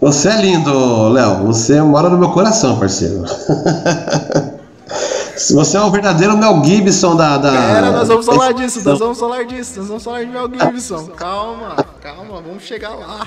Você 0.00 0.28
é 0.28 0.40
lindo, 0.40 1.08
Léo. 1.10 1.46
Você 1.46 1.80
mora 1.82 2.08
no 2.08 2.16
meu 2.16 2.30
coração, 2.30 2.78
parceiro. 2.78 3.22
Você 5.36 5.76
é 5.76 5.80
o 5.80 5.90
verdadeiro 5.90 6.36
Mel 6.36 6.62
Gibson 6.64 7.16
da. 7.16 7.38
da... 7.38 7.50
Pera, 7.50 7.90
nós 7.92 8.08
vamos 8.08 8.26
falar 8.26 8.52
disso, 8.52 8.82
nós 8.84 8.98
vamos 8.98 9.18
falar 9.18 9.44
disso, 9.44 9.78
nós 9.78 9.88
vamos 9.88 10.04
falar 10.04 10.24
de 10.24 10.30
Mel 10.30 10.50
Gibson. 10.52 11.06
Calma, 11.16 11.76
calma, 12.02 12.42
vamos 12.42 12.62
chegar 12.62 12.90
lá. 12.90 13.26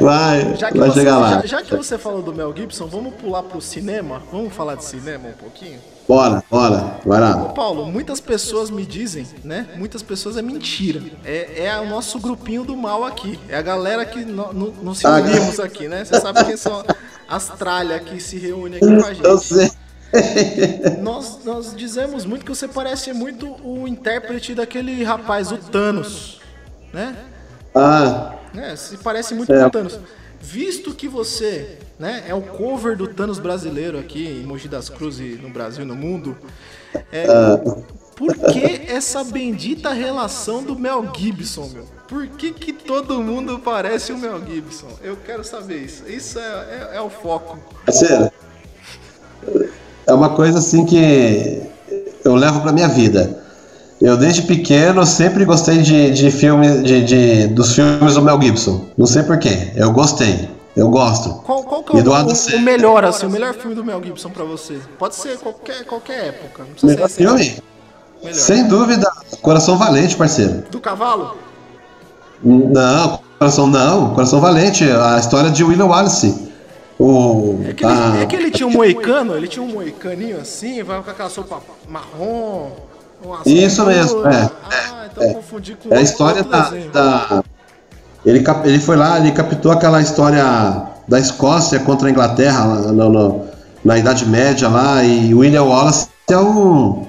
Vai, 0.00 0.56
Já 0.56 0.70
vai 0.70 0.88
você, 0.88 1.00
chegar 1.00 1.18
lá. 1.18 1.40
já, 1.40 1.46
já 1.46 1.62
que 1.62 1.74
você 1.76 1.98
falou 1.98 2.22
do 2.22 2.32
Mel 2.34 2.54
Gibson, 2.56 2.86
vamos 2.86 3.14
pular 3.14 3.42
pro 3.42 3.60
cinema? 3.60 4.22
Vamos 4.32 4.52
falar 4.54 4.76
de 4.76 4.84
cinema 4.84 5.28
um 5.28 5.32
pouquinho? 5.32 5.78
Bora, 6.08 6.42
bora, 6.50 6.96
vai 7.04 7.18
Ô 7.18 7.22
lá. 7.22 7.36
Paulo, 7.52 7.84
muitas 7.86 8.18
pessoas 8.18 8.70
me 8.70 8.86
dizem, 8.86 9.26
né? 9.44 9.66
Muitas 9.76 10.02
pessoas 10.02 10.36
é 10.38 10.42
mentira. 10.42 11.02
É, 11.24 11.66
é 11.66 11.80
o 11.80 11.86
nosso 11.86 12.18
grupinho 12.18 12.64
do 12.64 12.74
mal 12.76 13.04
aqui. 13.04 13.38
É 13.48 13.56
a 13.56 13.62
galera 13.62 14.04
que 14.06 14.24
no- 14.24 14.52
no- 14.52 14.70
nos 14.82 15.04
Ah, 15.04 15.18
reunimos 15.18 15.60
aqui, 15.60 15.86
né? 15.86 16.04
Você 16.04 16.18
sabe 16.18 16.44
quem 16.44 16.56
são 16.56 16.82
as 17.28 17.48
tralhas 17.50 18.00
que 18.02 18.18
se 18.20 18.38
reúnem 18.38 18.78
aqui 18.78 18.86
com 19.00 19.06
a 19.06 19.12
gente. 19.12 19.24
Eu 19.24 19.38
sei. 19.38 19.70
Nós, 21.02 21.40
nós 21.44 21.74
dizemos 21.76 22.24
muito 22.24 22.42
que 22.44 22.54
você 22.54 22.66
parece 22.66 23.12
muito 23.12 23.46
o 23.62 23.86
intérprete 23.86 24.54
daquele 24.54 25.04
rapaz, 25.04 25.52
o 25.52 25.58
Thanos, 25.58 26.40
né? 26.92 27.14
Ah, 27.74 28.32
né? 28.58 28.76
Se 28.76 28.96
parece 28.98 29.34
muito 29.34 29.52
É. 29.52 29.60
com 29.60 29.66
o 29.66 29.70
Thanos. 29.70 29.98
Visto 30.40 30.94
que 30.94 31.08
você 31.08 31.78
né, 31.98 32.24
é 32.28 32.34
o 32.34 32.40
cover 32.42 32.96
do 32.96 33.08
Thanos 33.08 33.38
brasileiro 33.40 33.98
aqui 33.98 34.24
em 34.26 34.44
Mogi 34.46 34.68
das 34.68 34.88
Cruzes, 34.88 35.40
no 35.42 35.48
Brasil 35.50 35.82
e 35.82 35.86
no 35.86 35.96
mundo, 35.96 36.36
é, 37.12 37.26
por 38.14 38.34
que 38.36 38.82
essa 38.88 39.24
bendita 39.24 39.90
relação 39.92 40.62
do 40.62 40.78
Mel 40.78 41.10
Gibson, 41.16 41.68
meu? 41.72 41.84
Por 42.06 42.26
que, 42.28 42.52
que 42.52 42.72
todo 42.72 43.20
mundo 43.22 43.58
parece 43.58 44.12
o 44.12 44.18
Mel 44.18 44.40
Gibson? 44.46 44.88
Eu 45.02 45.16
quero 45.16 45.42
saber 45.44 45.78
isso. 45.82 46.04
Isso 46.08 46.38
é, 46.38 46.42
é- 46.92 46.96
é 46.96 47.00
o 47.00 47.10
foco. 47.10 47.58
parceiro. 47.84 48.30
É 50.06 50.12
uma 50.14 50.30
coisa 50.34 50.58
assim 50.58 50.86
que 50.86 51.62
eu 52.24 52.34
levo 52.34 52.60
pra 52.62 52.72
minha 52.72 52.88
vida. 52.88 53.37
Eu 54.00 54.16
desde 54.16 54.42
pequeno 54.42 55.04
sempre 55.04 55.44
gostei 55.44 55.78
de, 55.78 56.10
de 56.12 56.30
filme, 56.30 56.82
de, 56.82 57.04
de- 57.04 57.46
dos 57.48 57.74
filmes 57.74 58.14
do 58.14 58.22
Mel 58.22 58.40
Gibson. 58.40 58.86
Não 58.96 59.06
sei 59.06 59.22
porquê. 59.24 59.72
Eu 59.74 59.90
gostei. 59.92 60.48
Eu 60.76 60.88
gosto. 60.88 61.30
Qual, 61.44 61.64
qual 61.64 61.82
que 61.82 61.96
é 61.96 62.00
E 62.00 62.02
do 62.02 62.10
o, 62.10 62.14
Adam 62.14 62.32
o- 62.32 62.60
melhor, 62.60 63.04
assim, 63.04 63.26
o 63.26 63.30
melhor 63.30 63.54
filme 63.54 63.74
do 63.74 63.84
Mel 63.84 64.00
Gibson 64.04 64.30
pra 64.30 64.44
você? 64.44 64.78
Pode 64.98 65.16
ser 65.16 65.36
qualquer, 65.38 65.84
qualquer 65.84 66.26
época. 66.26 66.62
Não 66.62 66.70
precisa 66.70 66.92
Melhor 66.94 67.08
ser 67.08 67.16
filme? 67.16 67.38
recente. 67.42 67.62
Melhor. 68.22 68.34
Sem 68.36 68.68
dúvida, 68.68 69.10
Coração 69.42 69.76
Valente, 69.76 70.14
parceiro. 70.14 70.62
Do 70.70 70.78
cavalo? 70.80 71.36
Não, 72.42 73.20
Coração 73.38 73.66
não, 73.66 74.14
Coração 74.14 74.40
Valente, 74.40 74.84
a 74.88 75.18
história 75.18 75.50
de 75.50 75.64
William 75.64 75.86
Wallace. 75.86 76.46
O, 77.00 77.60
É 77.68 77.72
que, 77.72 77.84
ele, 77.84 77.92
a- 77.92 78.16
é 78.22 78.26
que 78.26 78.36
ele 78.36 78.50
tinha 78.50 78.66
um 78.66 78.72
moicano, 78.72 79.36
ele 79.36 79.46
tinha 79.48 79.62
um 79.64 79.68
moicaninho 79.68 80.40
assim, 80.40 80.82
vai 80.82 81.00
com 81.02 81.10
aquela 81.10 81.28
sopa 81.28 81.60
marrom. 81.88 82.70
Uma 83.22 83.38
Isso 83.44 83.76
sopa 83.76 83.90
mesmo, 83.90 84.16
dura. 84.18 84.34
é, 84.34 84.50
Ah, 84.70 85.06
então 85.10 85.24
eu 85.24 85.34
confundi 85.34 85.76
com 85.76 85.94
é 85.94 85.98
a 85.98 86.00
história 86.02 86.42
da, 86.42 86.70
da- 86.92 87.44
ele, 88.24 88.40
cap- 88.40 88.66
ele 88.68 88.78
foi 88.80 88.96
lá, 88.96 89.18
ele 89.18 89.32
captou 89.32 89.72
aquela 89.72 90.00
história 90.00 90.42
da 91.06 91.18
Escócia 91.18 91.78
contra 91.80 92.08
a 92.08 92.10
Inglaterra 92.10 92.64
no- 92.92 93.08
no- 93.08 93.44
na 93.84 93.96
Idade 93.96 94.26
Média 94.26 94.68
lá, 94.68 95.02
e 95.04 95.32
William 95.34 95.62
Wallace 95.64 96.08
é 96.30 96.36
um, 96.36 97.06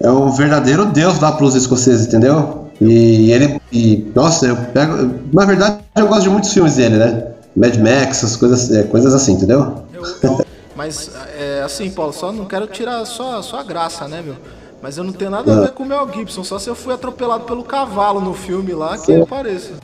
é 0.00 0.10
um 0.10 0.30
verdadeiro 0.32 0.86
deus 0.86 1.20
lá 1.20 1.32
para 1.32 1.44
os 1.44 1.54
escoceses, 1.54 2.06
entendeu? 2.06 2.66
E 2.80 3.30
ele, 3.30 3.60
e, 3.72 4.10
nossa, 4.14 4.46
eu 4.46 4.56
pego, 4.56 5.14
na 5.32 5.44
verdade 5.46 5.78
eu 5.96 6.08
gosto 6.08 6.22
de 6.22 6.30
muitos 6.30 6.52
filmes 6.52 6.76
dele, 6.76 6.96
né? 6.96 7.28
Mad 7.56 7.74
Max, 7.76 8.18
essas 8.18 8.36
coisas, 8.36 8.70
é, 8.70 8.82
coisas 8.82 9.14
assim, 9.14 9.32
entendeu? 9.32 9.82
Eu- 9.94 10.04
eu- 10.22 10.46
mas, 10.74 11.10
é, 11.38 11.62
assim, 11.64 11.88
Paulo, 11.90 12.12
só 12.12 12.30
não 12.32 12.44
quero 12.44 12.66
tirar 12.66 13.04
só, 13.06 13.40
só 13.40 13.60
a 13.60 13.62
graça, 13.62 14.06
né, 14.06 14.20
meu? 14.22 14.34
Mas 14.82 14.98
eu 14.98 15.04
não 15.04 15.12
tenho 15.12 15.30
nada 15.30 15.56
a 15.56 15.60
ver 15.62 15.72
com 15.72 15.82
o 15.82 15.86
Mel 15.86 16.08
Gibson, 16.12 16.44
só 16.44 16.58
se 16.58 16.68
eu 16.68 16.74
fui 16.74 16.94
atropelado 16.94 17.44
pelo 17.44 17.64
cavalo 17.64 18.20
no 18.20 18.34
filme 18.34 18.72
lá, 18.72 18.96
que 18.98 19.10
eu 19.10 19.26
pareço. 19.26 19.74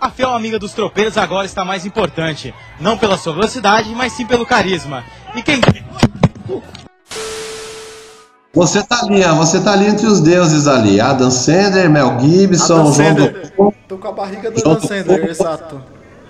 A 0.00 0.10
fiel 0.10 0.30
amiga 0.30 0.58
dos 0.58 0.72
tropeiros 0.72 1.16
agora 1.18 1.44
está 1.44 1.64
mais 1.64 1.84
importante. 1.84 2.54
Não 2.80 2.96
pela 2.96 3.18
sua 3.18 3.34
velocidade, 3.34 3.94
mas 3.94 4.12
sim 4.12 4.26
pelo 4.26 4.46
carisma. 4.46 5.04
E 5.34 5.42
quem. 5.42 5.60
Você 8.52 8.82
tá 8.82 9.00
ali, 9.02 9.22
ó, 9.24 9.34
você 9.34 9.60
tá 9.60 9.72
ali 9.72 9.86
entre 9.86 10.06
os 10.06 10.20
deuses 10.20 10.66
ali. 10.66 11.00
Adam 11.00 11.30
Sandler, 11.30 11.88
Mel 11.88 12.18
Gibson, 12.18 12.74
Adam 12.80 12.92
João 12.92 12.94
Sandler. 12.94 13.52
do... 13.56 13.74
Tô 13.86 13.98
com 13.98 14.08
a 14.08 14.12
barriga 14.12 14.50
do 14.50 14.58
João 14.58 14.72
Adam 14.76 14.88
Sandler, 14.88 15.24
exato. 15.30 15.82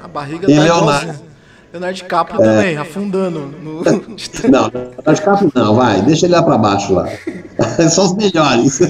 A 0.02 0.08
barriga 0.08 0.50
E 0.50 0.54
tá 0.54 0.62
Leonardo. 0.62 1.02
igualzinho. 1.02 1.29
Leonardo 1.72 1.97
DiCaprio 1.97 2.38
também, 2.38 2.76
afundando. 2.76 3.41
No... 3.41 3.82
Não, 4.50 5.14
de 5.14 5.22
capo 5.22 5.50
não, 5.54 5.76
vai, 5.76 6.03
deixa 6.03 6.26
ele 6.26 6.34
lá 6.34 6.42
pra 6.42 6.58
baixo 6.58 6.92
lá. 6.92 7.08
São 7.88 8.06
os 8.06 8.14
melhores. 8.14 8.81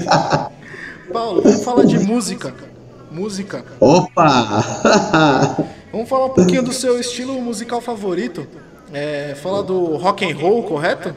Paulo, 1.13 1.41
vamos 1.43 1.63
falar 1.63 1.85
de 1.85 1.99
música. 1.99 2.53
Música. 3.11 3.63
Opa! 3.79 4.63
Vamos 5.91 6.07
falar 6.07 6.27
um 6.27 6.29
pouquinho 6.29 6.63
do 6.63 6.71
seu 6.71 6.99
estilo 6.99 7.33
musical 7.41 7.81
favorito. 7.81 8.47
É, 8.93 9.35
fala 9.41 9.61
do 9.61 9.97
rock 9.97 10.25
and 10.25 10.35
roll, 10.37 10.63
correto? 10.63 11.13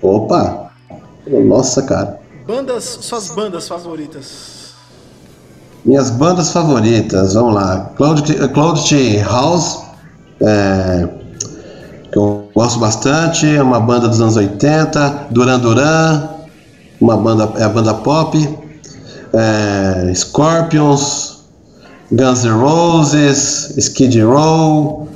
Opa! 0.00 0.70
Nossa, 1.26 1.82
cara. 1.82 2.20
Bandas, 2.46 2.84
suas 2.84 3.28
bandas 3.28 3.66
favoritas. 3.66 4.74
Minhas 5.84 6.10
bandas 6.10 6.52
favoritas, 6.52 7.34
vamos 7.34 7.54
lá. 7.54 7.90
Cloud, 7.96 8.48
Cloud 8.50 9.18
House, 9.22 9.82
é, 10.42 11.08
que 12.10 12.18
eu 12.18 12.48
gosto 12.54 12.78
bastante, 12.78 13.46
é 13.46 13.62
uma 13.62 13.80
banda 13.80 14.08
dos 14.08 14.20
anos 14.20 14.36
80. 14.36 15.28
Duran 15.30 15.58
Duran, 15.58 16.28
uma 17.00 17.16
banda, 17.16 17.52
é 17.56 17.64
a 17.64 17.68
banda 17.68 17.94
pop. 17.94 18.36
É, 19.32 20.12
Scorpions, 20.14 21.44
Guns 22.10 22.44
N' 22.44 22.50
Roses, 22.50 23.74
Skid 23.78 24.20
Row, 24.20 25.08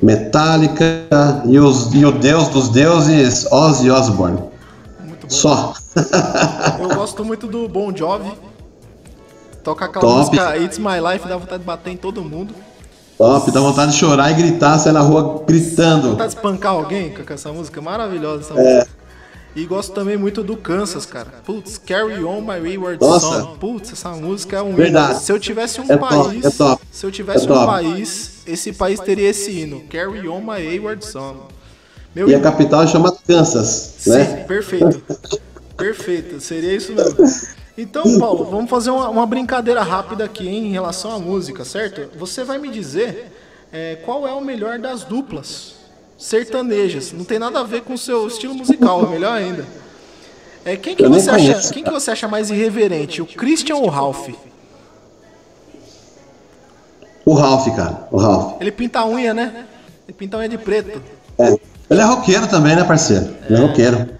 Metallica 0.00 1.42
e, 1.46 1.58
os, 1.58 1.92
e 1.92 2.04
o 2.04 2.12
deus 2.12 2.48
dos 2.48 2.68
deuses, 2.68 3.50
Ozzy 3.50 3.90
Osbourne. 3.90 4.38
Só. 5.28 5.74
Eu 6.78 6.94
gosto 6.94 7.24
muito 7.24 7.46
do 7.46 7.68
Bon 7.68 7.94
Jovi. 7.94 8.32
Toca 9.64 9.86
aquela 9.86 10.00
Top. 10.00 10.18
música 10.18 10.56
It's 10.58 10.78
My 10.78 11.00
Life, 11.12 11.26
dá 11.26 11.36
vontade 11.36 11.58
de 11.58 11.66
bater 11.66 11.90
em 11.90 11.96
todo 11.96 12.22
mundo. 12.22 12.54
Top, 13.18 13.50
dá 13.50 13.60
vontade 13.60 13.92
de 13.92 13.98
chorar 13.98 14.30
e 14.30 14.34
gritar, 14.34 14.78
sair 14.78 14.92
na 14.92 15.00
rua 15.00 15.42
gritando. 15.46 16.10
Vontade 16.10 16.30
de 16.30 16.36
espancar 16.36 16.72
alguém 16.72 17.14
com 17.14 17.32
essa 17.32 17.52
música, 17.52 17.80
maravilhosa 17.80 18.42
essa 18.52 18.60
É. 18.60 18.74
música. 18.74 18.96
E 19.54 19.64
gosto 19.64 19.92
também 19.94 20.18
muito 20.18 20.42
do 20.42 20.54
Kansas, 20.54 21.06
cara. 21.06 21.28
Putz, 21.42 21.78
Carry 21.78 22.22
On 22.22 22.42
My 22.42 22.60
Wayward 22.60 23.00
Nossa. 23.00 23.40
Song. 23.40 23.58
Putz, 23.58 23.90
essa 23.92 24.10
música 24.10 24.56
é 24.58 24.62
um 24.62 24.66
hino. 24.68 24.76
Verdade. 24.76 25.22
Se 25.22 25.32
eu 25.32 25.40
tivesse 25.40 25.80
um 25.80 25.84
É 25.90 25.96
top, 25.96 26.14
país, 26.14 26.44
é 26.44 26.50
top. 26.50 26.82
se 26.92 27.06
eu 27.06 27.10
tivesse 27.10 27.48
É 27.48 27.50
um 27.50 27.54
top. 27.54 27.66
país, 27.66 28.32
esse 28.46 28.72
país 28.74 29.00
teria 29.00 29.30
esse 29.30 29.50
hino. 29.50 29.82
Carry 29.88 30.28
On 30.28 30.40
My 30.40 30.62
Wayward 30.62 31.02
Song. 31.06 31.38
Meu 32.14 32.28
E 32.28 32.34
a 32.34 32.40
capital 32.40 32.82
é 32.82 32.86
chamada 32.86 33.16
Kansas, 33.26 33.94
Sim, 33.98 34.10
né? 34.10 34.44
perfeito. 34.46 35.02
Perfeito, 35.76 36.40
seria 36.40 36.74
isso 36.74 36.92
mesmo. 36.94 37.16
Então, 37.78 38.18
Paulo, 38.18 38.44
vamos 38.44 38.70
fazer 38.70 38.90
uma, 38.90 39.08
uma 39.08 39.26
brincadeira 39.26 39.82
rápida 39.82 40.24
aqui 40.24 40.48
hein, 40.48 40.68
em 40.68 40.72
relação 40.72 41.12
à 41.12 41.18
música, 41.18 41.64
certo? 41.64 42.10
Você 42.16 42.42
vai 42.42 42.58
me 42.58 42.70
dizer 42.70 43.32
é, 43.72 43.96
qual 43.96 44.26
é 44.26 44.32
o 44.32 44.40
melhor 44.40 44.78
das 44.78 45.04
duplas 45.04 45.74
sertanejas. 46.18 47.12
Não 47.12 47.24
tem 47.24 47.38
nada 47.38 47.60
a 47.60 47.62
ver 47.62 47.82
com 47.82 47.94
o 47.94 47.98
seu 47.98 48.26
estilo 48.26 48.54
musical, 48.54 49.04
é 49.04 49.08
melhor 49.08 49.32
ainda. 49.32 49.66
É, 50.64 50.76
quem, 50.76 50.96
que 50.96 51.06
você 51.06 51.30
acha, 51.30 51.72
quem 51.72 51.84
que 51.84 51.90
você 51.90 52.10
acha 52.10 52.26
mais 52.26 52.50
irreverente, 52.50 53.22
o 53.22 53.26
Christian 53.26 53.76
ou 53.76 53.84
o 53.84 53.88
Ralph? 53.88 54.30
O 57.24 57.34
Ralph, 57.34 57.66
cara. 57.76 58.08
O 58.10 58.16
Ralph. 58.16 58.60
Ele 58.60 58.72
pinta 58.72 59.00
a 59.00 59.06
unha, 59.06 59.34
né? 59.34 59.66
Ele 60.08 60.16
pinta 60.16 60.36
a 60.36 60.40
unha 60.40 60.48
de 60.48 60.58
preto. 60.58 61.02
É. 61.38 61.56
Ele 61.88 62.00
é 62.00 62.04
roqueiro 62.04 62.48
também, 62.48 62.74
né, 62.74 62.82
parceiro? 62.82 63.32
Ele 63.48 63.58
é 63.58 63.60
roqueiro. 63.60 64.15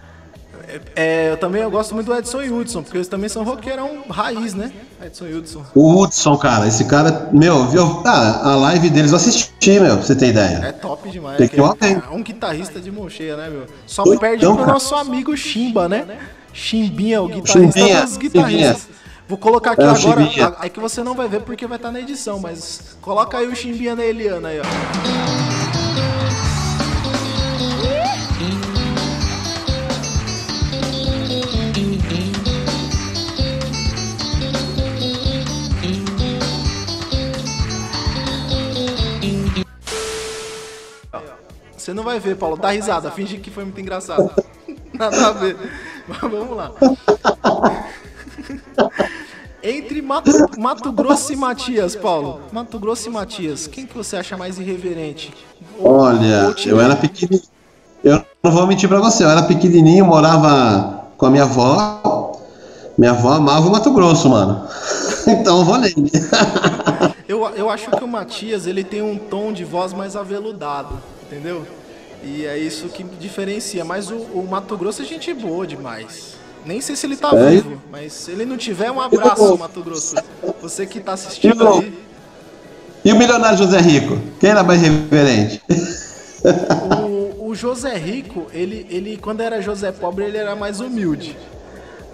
É, 0.94 1.30
eu 1.32 1.36
também 1.36 1.62
eu 1.62 1.70
gosto 1.70 1.94
muito 1.94 2.06
do 2.06 2.16
Edson 2.16 2.42
e 2.42 2.50
Hudson, 2.50 2.82
porque 2.82 2.96
eles 2.98 3.08
também 3.08 3.28
são 3.28 3.42
roqueirão 3.44 4.02
raiz, 4.08 4.54
né? 4.54 4.72
Edson 5.04 5.26
e 5.26 5.34
Hudson. 5.34 5.62
O 5.74 6.00
Hudson, 6.02 6.36
cara, 6.36 6.66
esse 6.66 6.84
cara, 6.84 7.28
meu, 7.32 7.66
viu? 7.66 8.02
Ah, 8.04 8.52
a 8.52 8.56
live 8.56 8.90
deles 8.90 9.10
eu 9.12 9.16
assisti, 9.16 9.78
meu, 9.80 9.96
pra 9.96 10.06
você 10.06 10.14
ter 10.14 10.26
É 10.26 10.28
ideia. 10.30 10.72
top 10.74 11.08
demais. 11.10 11.36
Tem 11.38 11.48
que 11.48 11.58
é 11.60 11.62
um 12.10 12.22
guitarrista 12.22 12.80
de 12.80 12.90
mão 12.90 13.08
cheia, 13.08 13.36
né, 13.36 13.48
meu? 13.48 13.66
Só 13.86 14.02
Doidão, 14.04 14.20
perde 14.20 14.44
pro 14.46 14.56
cara. 14.56 14.72
nosso 14.72 14.94
amigo 14.94 15.36
Chimba, 15.36 15.88
né? 15.88 16.06
Chimbinha, 16.52 17.20
o 17.22 17.28
guitarrista 17.28 17.78
Chimbinha, 17.80 18.02
dos 18.02 18.16
guitarristas. 18.16 18.76
Chimbinha. 18.82 18.96
Vou 19.28 19.36
colocar 19.36 19.72
aqui 19.72 19.82
É, 19.82 19.84
agora. 19.84 19.96
Chimbinha. 20.24 20.54
a- 20.58 20.66
É 20.66 20.68
que 20.68 20.78
você 20.80 21.02
não 21.02 21.14
vai 21.14 21.28
ver 21.28 21.40
porque 21.42 21.66
vai 21.66 21.76
estar 21.76 21.90
na 21.90 22.00
edição, 22.00 22.38
mas 22.38 22.96
coloca 23.00 23.36
aí 23.36 23.46
o 23.46 23.54
Chimbinha 23.56 23.94
na 23.96 24.04
Eliana 24.04 24.48
aí, 24.48 24.60
ó. 24.60 25.45
Não 41.94 42.02
vai 42.02 42.18
ver, 42.20 42.36
Paulo. 42.36 42.56
Dá 42.56 42.70
risada, 42.70 43.10
finge 43.10 43.38
que 43.38 43.50
foi 43.50 43.64
muito 43.64 43.80
engraçado. 43.80 44.30
Nada 44.92 45.28
a 45.28 45.32
ver. 45.32 45.56
Mas 46.08 46.20
vamos 46.20 46.56
lá. 46.56 46.72
Entre 49.62 50.00
Mato, 50.00 50.30
Mato 50.58 50.92
Grosso 50.92 51.32
e 51.32 51.36
Matias, 51.36 51.96
Paulo. 51.96 52.40
Mato 52.52 52.78
Grosso 52.78 53.08
e 53.08 53.10
Matias, 53.10 53.66
quem 53.66 53.84
que 53.84 53.96
você 53.96 54.16
acha 54.16 54.36
mais 54.36 54.60
irreverente? 54.60 55.34
Olha, 55.80 56.54
eu 56.64 56.80
era 56.80 56.94
pequenininho. 56.94 57.42
Eu 58.04 58.24
não 58.42 58.52
vou 58.52 58.66
mentir 58.66 58.88
pra 58.88 59.00
você, 59.00 59.24
eu 59.24 59.28
era 59.28 59.42
pequenininho, 59.42 60.04
morava 60.04 61.08
com 61.16 61.26
a 61.26 61.30
minha 61.30 61.42
avó. 61.42 62.40
Minha 62.96 63.10
avó 63.10 63.32
amava 63.32 63.66
o 63.66 63.72
Mato 63.72 63.92
Grosso, 63.92 64.28
mano. 64.28 64.66
Então 65.26 65.58
eu 65.58 65.64
vou 65.64 65.76
nele. 65.76 66.08
eu, 67.26 67.44
eu 67.56 67.68
acho 67.68 67.90
que 67.90 68.04
o 68.04 68.06
Matias 68.06 68.64
ele 68.64 68.84
tem 68.84 69.02
um 69.02 69.18
tom 69.18 69.52
de 69.52 69.64
voz 69.64 69.92
mais 69.92 70.14
aveludado, 70.14 70.96
entendeu? 71.26 71.66
E 72.22 72.46
é 72.46 72.58
isso 72.58 72.88
que 72.88 73.04
diferencia. 73.04 73.84
Mas 73.84 74.10
o, 74.10 74.16
o 74.16 74.46
Mato 74.48 74.76
Grosso 74.76 75.02
é 75.02 75.04
gente 75.04 75.32
boa 75.34 75.66
demais. 75.66 76.34
Nem 76.64 76.80
sei 76.80 76.96
se 76.96 77.06
ele 77.06 77.16
tá 77.16 77.30
é. 77.32 77.50
vivo, 77.50 77.80
mas 77.90 78.12
se 78.12 78.32
ele 78.32 78.44
não 78.44 78.56
tiver, 78.56 78.90
um 78.90 79.00
abraço, 79.00 79.56
Mato 79.56 79.82
Grosso. 79.82 80.16
Você 80.60 80.84
que 80.84 80.98
tá 80.98 81.12
assistindo 81.12 81.62
e 81.62 81.66
aí. 81.66 82.06
E 83.04 83.12
o 83.12 83.16
milionário 83.16 83.56
José 83.56 83.78
Rico? 83.78 84.18
Quem 84.40 84.50
era 84.50 84.64
mais 84.64 84.80
reverente? 84.80 85.62
O, 87.08 87.50
o 87.50 87.54
José 87.54 87.94
Rico, 87.96 88.46
ele, 88.52 88.84
ele, 88.90 89.16
quando 89.16 89.42
era 89.42 89.62
José 89.62 89.92
Pobre, 89.92 90.24
ele 90.24 90.36
era 90.36 90.56
mais 90.56 90.80
humilde. 90.80 91.36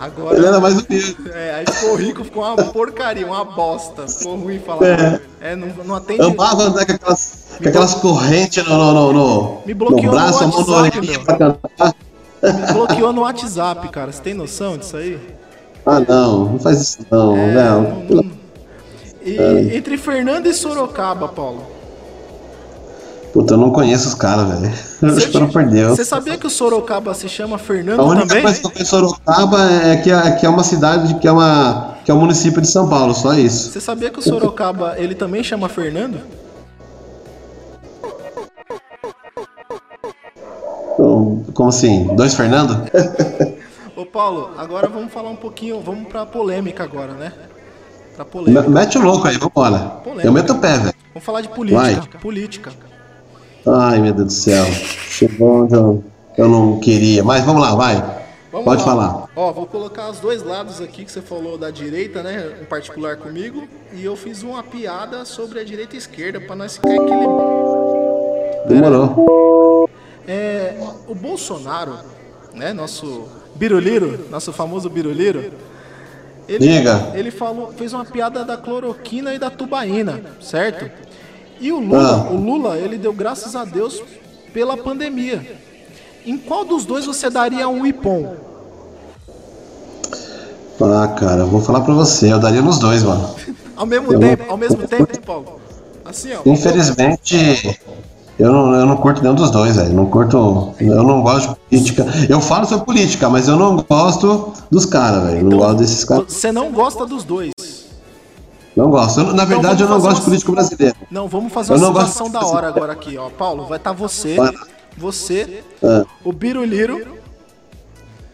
Agora, 0.02 0.36
ele 0.36 0.46
era 0.46 0.58
mais 0.58 0.74
humilde. 0.74 1.16
É, 1.32 1.54
aí 1.54 1.64
ficou 1.72 1.94
rico, 1.94 2.24
ficou 2.24 2.42
uma 2.42 2.56
porcaria, 2.56 3.24
uma 3.24 3.44
bosta. 3.44 4.08
Ficou 4.08 4.34
ruim 4.36 4.58
falar. 4.58 4.84
É, 4.84 5.20
é 5.40 5.54
não, 5.54 5.68
não 5.84 5.94
atende. 5.94 6.22
Amava 6.22 6.70
né, 6.70 6.84
com 6.84 6.92
aquelas, 6.92 7.56
com 7.62 7.68
aquelas 7.68 7.94
correntes 7.94 8.66
no, 8.66 8.92
no, 8.92 9.12
no, 9.12 9.62
Me 9.64 9.72
bloqueou 9.72 10.06
no 10.06 10.10
braço, 10.10 10.44
no 10.44 10.56
WhatsApp, 10.56 10.98
a 10.98 11.02
mão 11.02 11.24
pra 11.24 11.36
cantar. 11.38 11.94
Me 12.42 12.72
bloqueou 12.72 13.12
no 13.12 13.20
WhatsApp, 13.20 13.88
cara. 13.90 14.10
Você 14.10 14.20
tem 14.20 14.34
noção 14.34 14.76
disso 14.76 14.96
aí? 14.96 15.20
Ah, 15.86 16.00
não. 16.00 16.46
Não 16.46 16.58
faz 16.58 16.80
isso 16.80 17.06
não, 17.08 17.36
é, 17.36 17.54
não. 17.54 17.82
não, 17.82 18.22
não. 18.22 18.30
E, 19.24 19.38
é. 19.38 19.76
Entre 19.76 19.96
Fernando 19.96 20.46
e 20.46 20.52
Sorocaba, 20.52 21.28
Paulo. 21.28 21.64
Puta, 23.32 23.54
eu 23.54 23.58
não 23.58 23.70
conheço 23.70 24.08
os 24.08 24.14
caras, 24.14 24.60
velho. 24.60 24.74
Espero 25.16 25.48
por 25.48 25.64
Deus. 25.64 25.96
Você 25.96 26.04
sabia 26.04 26.36
que 26.36 26.46
o 26.46 26.50
Sorocaba 26.50 27.14
se 27.14 27.28
chama 27.28 27.56
Fernando 27.56 27.96
também? 27.96 28.06
A 28.06 28.10
única 28.10 28.26
também? 28.26 28.42
coisa 28.42 28.60
que 28.60 28.66
eu 28.66 28.70
conheço 28.70 28.90
Sorocaba 28.90 29.70
é 29.70 29.96
que, 29.96 30.10
é 30.10 30.30
que 30.32 30.46
é 30.46 30.48
uma 30.48 30.62
cidade 30.62 31.14
que 31.14 31.26
é, 31.26 31.32
uma, 31.32 31.96
que 32.04 32.10
é 32.10 32.14
um 32.14 32.20
município 32.20 32.60
de 32.60 32.68
São 32.68 32.88
Paulo, 32.88 33.14
só 33.14 33.32
isso. 33.32 33.70
Você 33.70 33.80
sabia 33.80 34.10
que 34.10 34.18
o 34.18 34.22
Sorocaba 34.22 34.96
ele 34.98 35.14
também 35.14 35.42
chama 35.42 35.68
Fernando? 35.68 36.20
Como 41.54 41.68
assim? 41.68 42.14
Dois 42.14 42.34
Fernando? 42.34 42.82
Ô 43.96 44.06
Paulo, 44.06 44.50
agora 44.56 44.88
vamos 44.88 45.12
falar 45.12 45.30
um 45.30 45.36
pouquinho, 45.36 45.80
vamos 45.80 46.08
pra 46.08 46.24
polêmica 46.24 46.84
agora, 46.84 47.12
né? 47.12 47.32
Pra 48.14 48.24
polêmica. 48.24 48.68
Mete 48.68 48.98
o 48.98 49.02
louco 49.02 49.26
aí, 49.26 49.36
vambora. 49.36 49.78
Polêmica. 49.78 50.26
Eu 50.26 50.32
meto 50.32 50.52
o 50.52 50.58
pé, 50.58 50.78
velho. 50.78 50.94
Vamos 51.14 51.24
falar 51.24 51.40
de 51.40 51.48
política. 51.48 51.82
Vai. 51.82 52.20
Política. 52.20 52.91
Ai, 53.66 54.00
meu 54.00 54.12
Deus 54.12 54.26
do 54.26 54.32
céu. 54.32 54.64
Chegou 54.64 55.62
onde 55.62 55.74
eu, 55.74 56.02
eu 56.36 56.48
não 56.48 56.80
queria. 56.80 57.22
Mas 57.22 57.44
vamos 57.44 57.62
lá, 57.62 57.74
vai. 57.74 58.22
Vamos 58.50 58.64
Pode 58.66 58.82
lá. 58.82 58.86
falar. 58.86 59.28
Ó, 59.34 59.52
vou 59.52 59.66
colocar 59.66 60.10
os 60.10 60.20
dois 60.20 60.42
lados 60.42 60.80
aqui 60.80 61.04
que 61.04 61.12
você 61.12 61.22
falou 61.22 61.56
da 61.56 61.70
direita, 61.70 62.22
né? 62.22 62.58
Em 62.60 62.64
particular 62.64 63.16
comigo. 63.16 63.66
E 63.94 64.04
eu 64.04 64.14
fiz 64.16 64.42
uma 64.42 64.62
piada 64.62 65.24
sobre 65.24 65.60
a 65.60 65.64
direita 65.64 65.94
e 65.94 65.96
a 65.96 65.98
esquerda 65.98 66.40
para 66.40 66.56
nós 66.56 66.74
ficar 66.76 66.94
equilibrado. 66.94 67.72
Demorou. 68.68 69.88
É, 70.26 70.74
o 71.08 71.14
Bolsonaro, 71.14 71.94
né? 72.54 72.72
Nosso 72.72 73.26
Biruliro, 73.54 74.26
nosso 74.30 74.52
famoso 74.52 74.90
Biruliro. 74.90 75.52
Ele, 76.48 76.68
Diga. 76.68 77.12
ele 77.14 77.30
falou, 77.30 77.72
fez 77.72 77.92
uma 77.92 78.04
piada 78.04 78.44
da 78.44 78.56
cloroquina 78.56 79.32
e 79.32 79.38
da 79.38 79.48
tubaína, 79.48 80.20
certo? 80.40 80.90
E 81.62 81.70
o 81.70 81.78
Lula, 81.78 82.26
ah. 82.28 82.32
o 82.32 82.36
Lula, 82.36 82.76
ele 82.76 82.98
deu 82.98 83.12
graças 83.12 83.54
a 83.54 83.64
Deus 83.64 84.02
pela 84.52 84.76
pandemia. 84.76 85.60
Em 86.26 86.36
qual 86.36 86.64
dos 86.64 86.84
dois 86.84 87.06
você 87.06 87.30
daria 87.30 87.68
um 87.68 87.86
ipom? 87.86 88.34
Ah, 90.80 91.06
cara, 91.06 91.42
eu 91.42 91.46
vou 91.46 91.60
falar 91.60 91.82
pra 91.82 91.94
você, 91.94 92.32
eu 92.32 92.40
daria 92.40 92.60
nos 92.60 92.80
dois, 92.80 93.04
mano. 93.04 93.32
ao 93.76 93.86
mesmo 93.86 94.12
eu 94.12 94.18
tempo, 94.18 94.44
ao 94.48 94.56
mesmo 94.56 94.88
tempo, 94.88 95.20
Paulo. 95.20 95.60
Assim, 96.04 96.30
ó. 96.34 96.40
Infelizmente, 96.44 97.78
eu 98.36 98.52
não, 98.52 98.74
eu 98.74 98.84
não 98.84 98.96
curto 98.96 99.22
nenhum 99.22 99.36
dos 99.36 99.52
dois, 99.52 99.76
velho. 99.76 99.94
Não 99.94 100.06
curto. 100.06 100.74
Eu 100.80 101.04
não 101.04 101.22
gosto 101.22 101.50
de 101.50 101.56
política. 101.68 102.06
Eu 102.28 102.40
falo 102.40 102.66
sobre 102.66 102.84
política, 102.84 103.30
mas 103.30 103.46
eu 103.46 103.54
não 103.56 103.76
gosto 103.76 104.52
dos 104.68 104.84
caras, 104.84 105.22
velho. 105.26 105.46
Então, 105.46 105.50
não 105.50 105.58
gosto 105.58 105.78
desses 105.78 106.04
caras. 106.04 106.24
Você 106.26 106.50
não 106.50 106.72
gosta 106.72 107.06
dos 107.06 107.22
dois? 107.22 107.52
Não 108.76 108.90
gosto. 108.90 109.20
Eu, 109.20 109.34
na 109.34 109.44
verdade, 109.44 109.82
então, 109.82 109.94
eu 109.94 109.98
não 109.98 110.00
gosto 110.00 110.18
de 110.18 110.24
político 110.24 110.52
brasileiro. 110.52 110.96
Não, 111.10 111.28
vamos 111.28 111.52
fazer 111.52 111.74
uma 111.74 111.86
situação 111.86 112.30
da 112.30 112.44
hora 112.44 112.68
agora 112.68 112.92
aqui, 112.92 113.16
ó. 113.18 113.28
Paulo, 113.28 113.66
vai 113.66 113.78
estar 113.78 113.90
tá 113.90 113.96
você, 113.96 114.36
Para. 114.36 114.66
você, 114.96 115.62
é. 115.82 116.04
o 116.24 116.32
Biruliro 116.32 117.18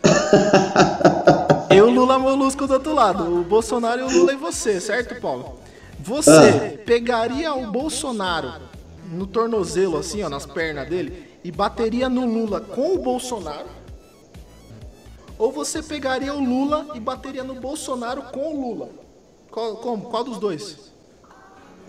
e 1.71 1.81
o 1.81 1.91
Lula 1.91 2.19
Molusco 2.19 2.67
do 2.67 2.75
outro 2.75 2.95
lado. 2.95 3.41
O 3.41 3.43
Bolsonaro 3.43 4.01
e 4.01 4.05
o 4.05 4.11
Lula 4.11 4.33
e 4.33 4.37
você, 4.37 4.81
certo, 4.81 5.21
Paulo? 5.21 5.59
Você 6.01 6.31
é. 6.31 6.83
pegaria 6.87 7.53
o 7.53 7.73
Bolsonaro 7.73 8.53
no 9.11 9.27
tornozelo, 9.27 9.99
assim, 9.99 10.23
ó, 10.23 10.29
nas 10.29 10.47
pernas 10.47 10.89
dele, 10.89 11.29
e 11.43 11.51
bateria 11.51 12.09
no 12.09 12.27
Lula 12.27 12.61
com 12.61 12.95
o 12.95 12.99
Bolsonaro? 12.99 13.67
Ou 15.37 15.51
você 15.51 15.83
pegaria 15.83 16.35
o 16.35 16.45
Lula 16.45 16.87
e 16.95 17.01
bateria 17.01 17.43
no 17.43 17.55
Bolsonaro 17.55 18.23
com 18.23 18.55
o 18.55 18.61
Lula? 18.61 19.08
Qual, 19.51 19.77
como? 19.77 20.03
Qual 20.05 20.25
dos 20.25 20.39
dois? 20.39 20.77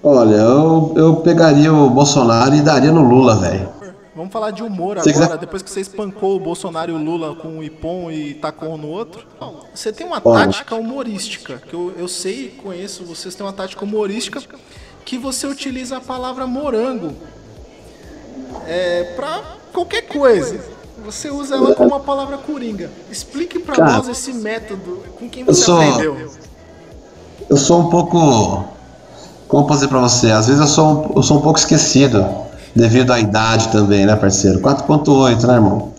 Olha, 0.02 0.36
eu, 0.36 0.94
eu 0.96 1.16
pegaria 1.18 1.74
o 1.74 1.90
Bolsonaro 1.90 2.56
e 2.56 2.62
daria 2.62 2.92
no 2.92 3.02
Lula, 3.02 3.36
velho. 3.36 3.70
Vamos 4.16 4.34
falar 4.34 4.52
de 4.52 4.64
humor 4.64 4.98
agora, 4.98 5.14
quiser... 5.14 5.38
depois 5.38 5.62
que 5.62 5.70
você 5.70 5.80
espancou 5.82 6.36
o 6.36 6.40
Bolsonaro 6.40 6.92
e 6.92 6.94
o 6.94 6.98
Lula 6.98 7.36
com 7.36 7.60
o 7.60 7.64
Ipom 7.64 8.12
e 8.12 8.34
tacou 8.34 8.74
um 8.74 8.78
no 8.78 8.88
outro. 8.88 9.26
Você 9.74 9.94
tem 9.94 10.06
uma 10.06 10.22
Olha. 10.24 10.46
tática 10.46 10.76
humorística, 10.76 11.62
que 11.66 11.74
eu, 11.74 11.94
eu 11.98 12.08
sei 12.08 12.48
e 12.48 12.50
conheço, 12.50 13.06
vocês 13.06 13.34
têm 13.36 13.46
uma 13.46 13.54
tática 13.54 13.84
humorística 13.84 14.42
que 15.06 15.18
você 15.18 15.48
utiliza 15.48 15.98
a 15.98 16.02
palavra 16.02 16.46
morango 16.46 17.14
é, 18.68 19.14
pra 19.16 19.42
qualquer 19.72 20.02
coisa. 20.02 20.60
Você 21.06 21.30
usa 21.30 21.56
ela 21.56 21.74
como 21.74 21.90
uma 21.90 22.00
palavra 22.02 22.38
coringa. 22.38 22.92
Explique 23.10 23.58
para 23.60 23.86
nós 23.86 24.10
esse 24.10 24.34
método 24.34 25.02
com 25.18 25.30
quem 25.30 25.46
você 25.46 25.64
sou... 25.64 25.80
aprendeu 25.80 26.30
eu 27.50 27.58
sou 27.58 27.82
um 27.82 27.90
pouco. 27.90 28.66
Como 29.48 29.66
posso 29.66 29.80
dizer 29.80 29.90
pra 29.90 30.00
você? 30.00 30.32
Às 30.32 30.48
vezes 30.48 30.62
eu 30.62 30.68
sou, 30.68 30.88
um, 30.88 31.14
eu 31.16 31.24
sou 31.24 31.38
um 31.38 31.42
pouco 31.42 31.58
esquecido, 31.58 32.24
devido 32.76 33.12
à 33.12 33.20
idade 33.20 33.70
também, 33.70 34.06
né, 34.06 34.16
parceiro? 34.16 34.60
4,8, 34.60 35.48
né, 35.48 35.56
irmão? 35.56 35.92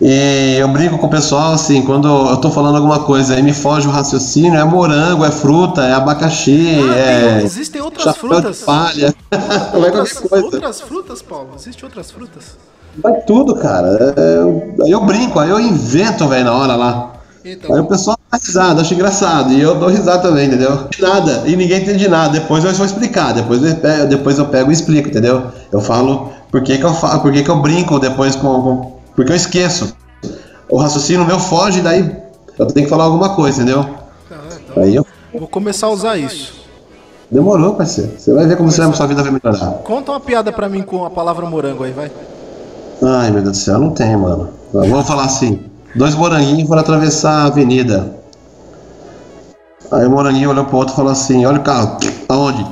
E 0.00 0.56
eu 0.58 0.68
brinco 0.68 0.98
com 0.98 1.06
o 1.06 1.10
pessoal 1.10 1.52
assim, 1.52 1.82
quando 1.82 2.08
eu 2.08 2.36
tô 2.38 2.50
falando 2.50 2.76
alguma 2.76 3.00
coisa 3.00 3.38
e 3.38 3.42
me 3.42 3.52
foge 3.52 3.86
o 3.86 3.90
raciocínio, 3.90 4.58
é 4.58 4.64
morango, 4.64 5.24
é 5.24 5.30
fruta, 5.30 5.82
é 5.82 5.92
abacaxi, 5.92 6.78
ah, 6.90 6.96
é. 6.96 7.42
Existem 7.42 7.82
outras 7.82 8.16
frutas. 8.16 8.60
palha. 8.60 9.14
Outras, 9.72 10.22
outras, 10.28 10.80
frutas, 10.80 11.22
Paulo? 11.22 11.50
Existem 11.54 11.84
outras 11.84 12.10
frutas? 12.10 12.56
Vai 13.00 13.20
tudo, 13.20 13.54
cara. 13.54 14.12
É, 14.16 14.38
eu, 14.38 14.74
eu 14.88 15.04
brinco, 15.04 15.38
aí 15.38 15.50
eu 15.50 15.60
invento, 15.60 16.26
velho, 16.26 16.46
na 16.46 16.52
hora 16.52 16.74
lá. 16.74 17.12
Então. 17.44 17.72
Aí 17.72 17.80
o 17.80 17.86
pessoal 17.86 18.18
risada, 18.38 18.80
acha 18.80 18.94
engraçado. 18.94 19.52
E 19.52 19.60
eu 19.60 19.74
dou 19.74 19.88
risada 19.88 20.22
também, 20.22 20.46
entendeu? 20.46 20.88
Nada. 21.00 21.42
E 21.46 21.56
ninguém 21.56 21.80
entende 21.80 22.08
nada. 22.08 22.32
Depois 22.38 22.64
eu 22.64 22.72
vou 22.72 22.86
explicar. 22.86 23.32
Depois 23.32 23.62
eu 23.62 23.74
pego, 23.76 24.06
depois 24.06 24.38
eu 24.38 24.46
pego 24.46 24.70
e 24.70 24.74
explico, 24.74 25.08
entendeu? 25.08 25.44
Eu 25.72 25.80
falo 25.80 26.30
por 26.50 26.62
que, 26.62 26.78
que 26.78 26.84
eu 26.84 26.94
falo, 26.94 27.20
por 27.20 27.32
que, 27.32 27.42
que 27.42 27.50
eu 27.50 27.60
brinco 27.60 27.98
depois 27.98 28.36
com, 28.36 28.62
com. 28.62 29.00
Porque 29.16 29.32
eu 29.32 29.36
esqueço. 29.36 29.94
O 30.68 30.78
raciocínio 30.78 31.26
meu 31.26 31.40
foge, 31.40 31.80
daí 31.80 32.16
eu 32.58 32.66
tenho 32.66 32.86
que 32.86 32.90
falar 32.90 33.04
alguma 33.04 33.34
coisa, 33.34 33.62
entendeu? 33.62 33.84
Tá, 34.28 34.36
então 34.64 34.82
Aí 34.82 34.94
eu. 34.94 35.06
Vou 35.32 35.48
começar 35.48 35.86
a 35.86 35.90
usar 35.90 36.16
isso. 36.16 36.60
Demorou, 37.30 37.74
parceiro. 37.74 38.12
Você 38.16 38.32
vai 38.32 38.46
ver 38.46 38.56
como 38.56 38.70
você, 38.70 38.82
sua 38.92 39.06
vida 39.06 39.22
vai 39.22 39.32
melhorar. 39.32 39.74
Conta 39.84 40.12
uma 40.12 40.20
piada 40.20 40.52
pra 40.52 40.68
mim 40.68 40.82
com 40.82 41.04
a 41.04 41.10
palavra 41.10 41.46
morango 41.46 41.84
aí, 41.84 41.92
vai. 41.92 42.10
Ai, 43.02 43.30
meu 43.30 43.42
Deus 43.42 43.56
do 43.58 43.62
céu, 43.62 43.78
não 43.78 43.90
tem, 43.90 44.16
mano. 44.16 44.50
Vamos 44.72 45.06
falar 45.06 45.24
assim. 45.24 45.60
Dois 45.94 46.14
moranguinhos 46.14 46.68
foram 46.68 46.80
atravessar 46.80 47.44
a 47.44 47.46
avenida. 47.46 48.19
Aí 49.92 50.06
o 50.06 50.10
moranguinho 50.10 50.50
olhou 50.50 50.64
pro 50.64 50.76
outro 50.76 50.94
e 50.94 50.96
falou 50.96 51.12
assim: 51.12 51.44
Olha 51.44 51.58
o 51.58 51.62
carro, 51.62 51.98
aonde? 52.28 52.64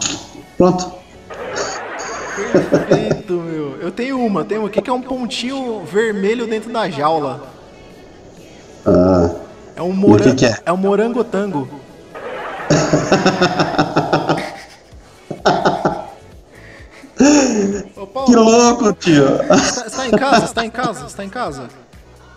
Pronto. 0.57 0.93
Perfeito, 2.53 3.33
meu. 3.33 3.77
Eu 3.81 3.91
tenho 3.91 4.25
uma, 4.25 4.45
tenho 4.45 4.63
uma 4.63 4.69
aqui 4.69 4.81
que 4.81 4.91
é 4.91 4.93
um 4.93 5.03
pontinho 5.03 5.85
vermelho 5.85 6.47
dentro 6.47 6.73
da 6.73 6.89
jaula. 6.89 7.43
Ah. 8.87 9.31
É 9.77 9.83
um 9.83 9.93
morango. 9.93 10.31
Que 10.31 10.37
que 10.37 10.47
é? 10.47 10.59
é 10.65 10.73
um 10.73 10.77
morangotango. 10.77 11.69
Paulo, 18.13 18.27
que 18.27 18.37
louco, 18.37 18.93
tio. 18.95 19.27
Você 19.49 20.07
em 20.07 20.11
casa? 20.11 20.47
Você 20.47 20.55
tá 20.55 20.65
em 20.65 20.71
casa? 20.71 21.09
Você 21.09 21.17
tá 21.17 21.25
em 21.25 21.29
casa? 21.29 21.69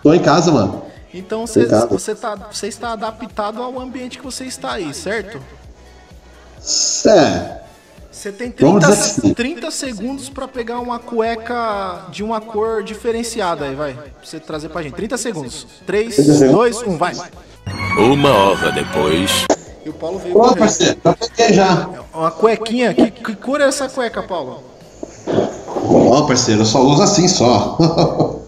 Tô 0.04 0.14
em 0.14 0.20
casa, 0.20 0.52
mano. 0.52 0.84
Então 1.14 1.46
você, 1.46 1.66
você, 1.90 2.16
tá, 2.16 2.36
você 2.36 2.68
está 2.68 2.94
adaptado 2.94 3.62
ao 3.62 3.80
ambiente 3.80 4.18
que 4.18 4.24
você 4.24 4.46
está 4.46 4.74
aí, 4.74 4.94
certo? 4.94 5.42
É. 7.08 7.62
Você 8.12 8.32
tem 8.32 8.52
30, 8.52 9.34
30 9.36 9.72
segundos 9.72 10.30
para 10.30 10.48
pegar 10.48 10.80
uma 10.80 11.00
cueca 11.00 12.08
de 12.12 12.24
uma 12.24 12.40
cor 12.40 12.84
diferenciada 12.84 13.66
aí, 13.66 13.76
vai. 13.76 13.94
Pra 13.94 14.12
você 14.22 14.40
trazer 14.40 14.70
pra 14.70 14.82
gente. 14.84 14.94
30 14.94 15.18
segundos. 15.18 15.66
3, 15.86 16.42
2, 16.52 16.82
1, 16.84 16.98
vai. 16.98 17.14
Uma 17.98 18.32
hora 18.32 18.72
depois. 18.72 19.46
E 19.86 19.90
o 19.90 19.94
Paulo 19.94 20.20
veio. 20.20 20.38
Ô, 20.38 20.56
parceiro, 20.56 21.00
já 21.04 21.14
peguei 21.14 21.54
já. 21.54 21.90
Uma 22.14 22.32
cuequinha. 22.32 22.94
Que, 22.94 23.10
que 23.10 23.36
cor 23.36 23.60
é 23.62 23.66
essa 23.66 23.90
cueca, 23.90 24.22
Paulo? 24.22 24.62
Ó, 25.28 26.28
parceiro, 26.28 26.62
eu 26.62 26.66
só 26.66 26.82
uso 26.82 27.02
assim 27.02 27.28
só. 27.28 27.78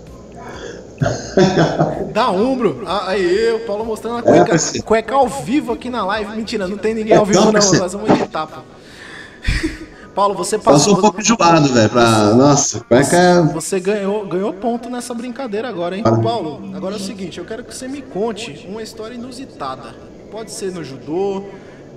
Da 2.13 2.29
Umbro. 2.31 2.83
Ah, 2.85 3.09
aí, 3.09 3.53
o 3.53 3.59
Paulo 3.61 3.85
mostrando 3.85 4.17
a 4.17 4.21
cueca, 4.21 4.55
É, 4.55 4.81
cueca 4.81 5.15
ao 5.15 5.27
vivo 5.27 5.71
aqui 5.73 5.89
na 5.89 6.05
live. 6.05 6.35
Mentira, 6.35 6.67
não 6.67 6.77
tem 6.77 6.93
ninguém 6.93 7.15
ao 7.15 7.25
vivo, 7.25 7.39
Não, 7.39 7.51
não. 7.51 7.73
Nós 7.73 7.93
vamos 7.93 8.09
editar, 8.09 8.47
pô. 8.47 8.61
Paulo, 10.13 10.35
você 10.35 10.57
Eu 10.57 10.61
sou 10.61 10.73
passou. 10.73 10.97
um 10.97 11.01
pouco 11.01 11.19
enjoado, 11.21 11.67
velho. 11.73 11.89
Pra... 11.89 12.33
Nossa, 12.35 12.81
cueca 12.81 13.17
é. 13.17 13.41
Você 13.53 13.79
ganhou, 13.79 14.27
ganhou 14.27 14.53
ponto 14.53 14.89
nessa 14.89 15.13
brincadeira 15.13 15.67
agora, 15.67 15.97
hein? 15.97 16.03
Ah. 16.05 16.11
Paulo, 16.11 16.61
agora 16.75 16.95
é 16.95 16.97
o 16.97 17.01
seguinte, 17.01 17.39
eu 17.39 17.45
quero 17.45 17.63
que 17.63 17.73
você 17.75 17.87
me 17.87 18.01
conte 18.01 18.67
uma 18.69 18.83
história 18.83 19.15
inusitada. 19.15 19.95
Pode 20.31 20.51
ser 20.51 20.71
no 20.71 20.83
judô, 20.83 21.43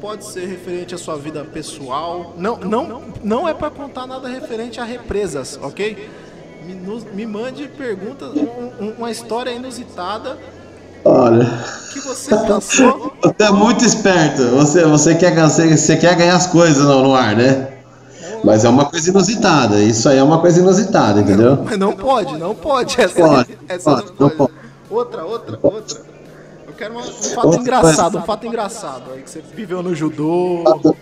pode 0.00 0.24
ser 0.24 0.46
referente 0.46 0.94
à 0.94 0.98
sua 0.98 1.16
vida 1.16 1.44
pessoal. 1.44 2.34
Não, 2.38 2.56
não, 2.56 3.02
não 3.22 3.46
é 3.48 3.52
pra 3.52 3.68
contar 3.70 4.06
nada 4.06 4.28
referente 4.28 4.80
a 4.80 4.84
represas, 4.84 5.58
ok? 5.62 6.08
Me, 6.66 6.74
nos- 6.74 7.04
me 7.04 7.26
mande 7.26 7.68
perguntas, 7.68 8.30
um- 8.34 8.84
um- 8.84 8.94
uma 8.98 9.10
história 9.10 9.50
inusitada 9.50 10.36
Olha. 11.04 11.46
que 11.92 12.00
você 12.00 12.30
passou. 12.36 13.12
Você 13.22 13.42
é 13.44 13.50
muito 13.50 13.84
esperto. 13.84 14.42
Você, 14.56 14.84
você, 14.84 15.14
quer, 15.14 15.30
ganhar- 15.32 15.48
você, 15.48 15.76
você 15.76 15.96
quer 15.96 16.16
ganhar 16.16 16.34
as 16.34 16.46
coisas 16.46 16.84
no, 16.84 17.02
no 17.04 17.14
ar, 17.14 17.36
né? 17.36 17.68
Mas 18.42 18.64
é 18.64 18.68
uma 18.68 18.84
coisa 18.86 19.08
inusitada. 19.10 19.80
Isso 19.80 20.08
aí 20.08 20.18
é 20.18 20.22
uma 20.22 20.40
coisa 20.40 20.60
inusitada, 20.60 21.20
entendeu? 21.20 21.62
Mas 21.64 21.78
não 21.78 21.92
pode, 21.92 22.36
não 22.36 22.54
pode. 22.54 23.00
Essa, 23.00 23.14
Pode, 23.14 23.58
essa 23.68 23.90
pode, 23.90 24.12
não 24.18 24.30
pode. 24.30 24.52
Outra, 24.90 25.24
outra, 25.24 25.58
outra. 25.62 26.00
Eu 26.66 26.74
quero 26.74 26.92
uma- 26.94 27.02
um 27.02 27.12
fato 27.12 27.46
Outra 27.46 27.60
engraçado, 27.60 27.94
coisa. 28.12 28.18
um 28.18 28.22
fato 28.22 28.46
engraçado. 28.46 29.02
Aí 29.14 29.22
que 29.22 29.30
você 29.30 29.42
viveu 29.54 29.82
no 29.82 29.94
judô. 29.94 30.62
Fato, 30.64 30.96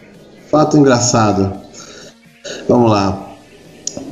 fato 0.50 0.76
engraçado. 0.78 1.52
Vamos 2.68 2.90
lá. 2.90 3.30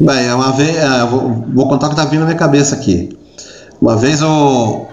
Bem, 0.01 0.33
uma 0.33 0.53
vez. 0.53 0.77
é, 0.77 1.07
vou, 1.07 1.69
contar 1.69 1.87
o 1.87 1.91
que 1.91 1.97
tá 1.97 2.05
vindo 2.05 2.21
na 2.21 2.27
minha 2.27 2.39
cabeça 2.39 2.75
aqui. 2.75 3.17
Uma 3.81 3.97
vez 3.97 4.21
eu. 4.21 4.89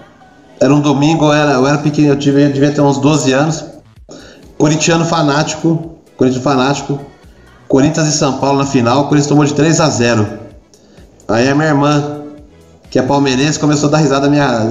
Era 0.60 0.74
um 0.74 0.80
domingo, 0.80 1.26
eu 1.26 1.32
era, 1.32 1.52
eu 1.52 1.66
era 1.66 1.78
pequeno, 1.78 2.08
eu 2.08 2.18
tive, 2.18 2.42
eu 2.42 2.52
devia 2.52 2.70
ter 2.70 2.80
uns 2.80 2.98
12 2.98 3.32
anos. 3.32 3.64
Corintiano 4.58 5.04
fanático. 5.04 5.96
Corinthians 6.16 6.42
fanático. 6.42 7.00
Corinthians 7.68 8.08
e 8.08 8.12
São 8.12 8.38
Paulo 8.38 8.58
na 8.58 8.66
final. 8.66 9.02
O 9.02 9.04
Corinthians 9.04 9.28
tomou 9.28 9.44
de 9.44 9.54
3 9.54 9.80
a 9.80 9.88
0 9.88 10.26
Aí 11.28 11.48
a 11.48 11.54
minha 11.54 11.68
irmã, 11.68 12.22
que 12.90 12.98
é 12.98 13.02
palmeirense, 13.02 13.58
começou 13.58 13.88
a 13.88 13.92
dar 13.92 13.98
risada 13.98 14.28
minha. 14.28 14.66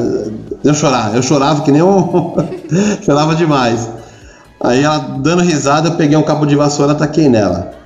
Eu 0.63 0.73
chorar. 0.73 1.15
Eu 1.15 1.23
chorava 1.23 1.61
que 1.61 1.71
nem 1.71 1.81
um. 1.81 2.35
chorava 3.01 3.33
demais. 3.35 3.89
Aí 4.61 4.83
ela 4.83 4.97
dando 4.97 5.41
risada, 5.41 5.87
eu 5.87 5.95
peguei 5.95 6.17
um 6.17 6.23
cabo 6.23 6.45
de 6.45 6.55
vassoura 6.55 6.91
e 6.91 6.95
ataquei 6.95 7.29
nela. 7.29 7.78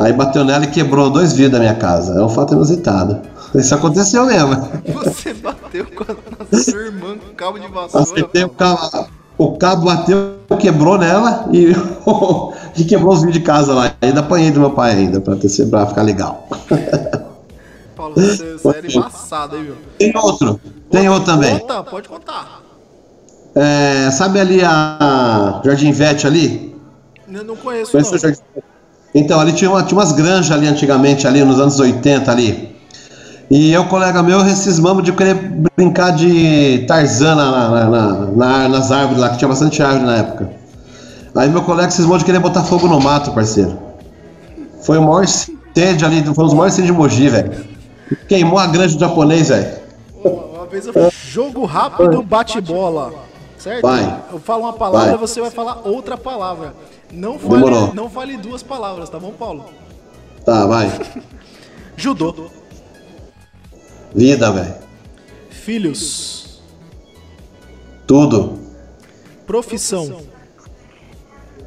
Aí 0.00 0.14
bateu 0.14 0.46
nela 0.46 0.64
e 0.64 0.70
quebrou 0.70 1.10
dois 1.10 1.34
vidros 1.34 1.52
da 1.52 1.58
minha 1.58 1.74
casa. 1.74 2.18
É 2.18 2.24
um 2.24 2.28
fato 2.30 2.54
inusitado. 2.54 3.20
Isso 3.54 3.74
aconteceu 3.74 4.24
mesmo. 4.24 4.56
Você 5.04 5.34
bateu 5.34 5.84
com 5.84 6.04
a 6.04 6.58
sua 6.58 6.80
irmã 6.80 7.18
com 7.18 7.34
cabo 7.34 7.58
de 7.58 7.68
vassoura. 7.68 8.04
Acertei 8.04 8.44
o 8.44 8.48
cabo, 8.48 9.08
o 9.36 9.58
cabo 9.58 9.84
bateu, 9.84 10.38
quebrou 10.58 10.96
nela 10.96 11.46
e, 11.52 11.74
e 12.80 12.84
quebrou 12.84 13.12
os 13.12 13.20
vidros 13.20 13.38
de 13.38 13.44
casa 13.44 13.74
lá. 13.74 13.92
Ainda 14.00 14.20
apanhei 14.20 14.50
do 14.50 14.60
meu 14.60 14.70
pai 14.70 14.92
ainda, 14.92 15.20
pra, 15.20 15.36
ter, 15.36 15.66
pra 15.68 15.86
ficar 15.86 16.02
legal. 16.02 16.48
Paulo, 17.94 18.14
você, 18.14 18.56
você 18.56 18.78
era 18.78 18.86
embaçado, 18.90 19.56
hein, 19.58 19.64
viu? 19.64 19.76
Tem 19.98 20.12
outro, 20.16 20.60
tem 20.90 21.08
outro 21.10 21.26
também. 21.26 21.58
Conta, 21.58 21.82
pode 21.82 22.08
contar. 22.08 22.62
É, 23.54 24.10
sabe 24.12 24.40
ali 24.40 24.64
a 24.64 25.60
Jardim 25.62 25.92
Vete 25.92 26.26
ali? 26.26 26.74
Eu 27.30 27.44
não 27.44 27.56
conheço, 27.56 27.92
Conhece 27.92 28.10
o 28.10 28.12
não. 28.12 28.18
Jardim 28.18 28.40
Então, 29.14 29.40
ali 29.40 29.52
tinha, 29.52 29.70
uma- 29.70 29.82
tinha 29.82 29.98
umas 29.98 30.12
granjas 30.12 30.50
ali 30.52 30.66
antigamente, 30.68 31.26
ali 31.26 31.42
nos 31.44 31.58
anos 31.58 31.78
80 31.80 32.30
ali. 32.30 32.70
E 33.50 33.72
eu, 33.72 33.84
colega 33.86 34.22
meu, 34.22 34.40
rescismamos 34.42 35.02
de 35.02 35.12
querer 35.12 35.34
brincar 35.76 36.10
de 36.12 36.84
Tarzan 36.86 37.34
na, 37.34 37.50
na- 37.50 37.90
na- 37.90 38.26
na- 38.36 38.68
nas 38.68 38.92
árvores 38.92 39.20
lá, 39.20 39.30
que 39.30 39.38
tinha 39.38 39.48
bastante 39.48 39.82
árvore 39.82 40.04
na 40.06 40.16
época. 40.18 40.50
Aí 41.34 41.48
meu 41.48 41.62
colega 41.62 41.90
cismou 41.90 42.16
de 42.18 42.24
querer 42.24 42.38
botar 42.38 42.62
fogo 42.62 42.86
no 42.86 43.00
mato, 43.00 43.32
parceiro. 43.32 43.76
Foi 44.82 44.98
o 44.98 45.02
maior 45.02 45.24
incêndio 45.24 46.06
ali, 46.06 46.22
foi 46.22 46.44
um 46.44 46.46
dos 46.46 46.54
maiores 46.54 46.74
incêndios 46.74 46.94
de 46.94 47.00
Mogi, 47.02 47.28
velho. 47.28 47.52
Queimou 48.28 48.58
a 48.58 48.66
granja 48.66 48.94
do 48.94 49.00
japonês, 49.00 49.48
velho. 49.48 49.80
Uma 50.24 50.66
vez 50.66 50.86
eu 50.86 50.92
fiz 50.92 51.12
jogo 51.32 51.64
rápido, 51.64 52.22
bate-bola. 52.22 53.12
Certo? 53.60 53.82
Vai. 53.82 54.22
Eu 54.32 54.40
falo 54.40 54.62
uma 54.62 54.72
palavra, 54.72 55.10
Vai. 55.10 55.18
você 55.18 55.38
vai 55.38 55.50
falar 55.50 55.86
outra 55.86 56.16
palavra. 56.16 56.74
Não 57.12 57.38
fale, 57.38 57.54
Demorou. 57.54 57.94
não 57.94 58.08
fale 58.08 58.38
duas 58.38 58.62
palavras, 58.62 59.10
tá 59.10 59.18
bom, 59.18 59.32
Paulo? 59.32 59.66
Tá, 60.46 60.66
vai. 60.66 60.88
Judô. 61.94 62.46
Vida, 64.14 64.50
velho. 64.50 64.74
Filhos. 65.50 66.62
Tudo. 68.06 68.58
Profissão. 69.46 70.22